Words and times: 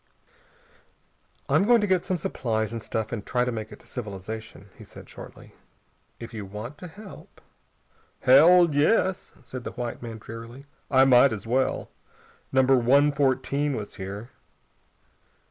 "I'm 1.47 1.61
going 1.63 1.79
to 1.81 1.85
get 1.85 2.05
some 2.05 2.17
supplies 2.17 2.73
and 2.73 2.81
stuff 2.81 3.11
and 3.11 3.23
try 3.23 3.45
to 3.45 3.51
make 3.51 3.71
it 3.71 3.77
to 3.81 3.85
civilization," 3.85 4.71
he 4.75 4.83
said 4.83 5.07
shortly. 5.07 5.53
"If 6.19 6.33
you 6.33 6.43
want 6.43 6.79
to 6.79 6.87
help...." 6.87 7.39
"Hell, 8.21 8.73
yes," 8.73 9.35
said 9.43 9.63
the 9.63 9.73
white 9.73 10.01
man 10.01 10.17
drearily. 10.17 10.65
"I 10.89 11.05
might 11.05 11.31
as 11.31 11.45
well. 11.45 11.91
Number 12.51 12.75
One 12.79 13.11
Fourteen 13.11 13.75
was 13.75 13.97
here.... 13.97 14.31